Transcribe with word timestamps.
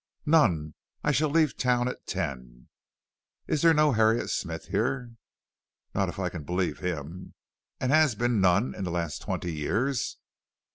"None; 0.25 0.73
I 1.03 1.11
shall 1.11 1.29
leave 1.29 1.55
town 1.57 1.87
at 1.87 2.07
ten." 2.07 2.69
"Is 3.45 3.61
there 3.61 3.71
no 3.71 3.91
Harriet 3.91 4.31
Smith 4.31 4.65
here?" 4.69 5.11
"Not 5.93 6.09
if 6.09 6.17
I 6.17 6.27
can 6.29 6.41
believe 6.43 6.79
him." 6.79 7.35
"And 7.79 7.91
has 7.91 8.15
been 8.15 8.41
none 8.41 8.73
in 8.73 8.83
the 8.83 8.89
last 8.89 9.21
twenty 9.21 9.53
years?" 9.53 10.17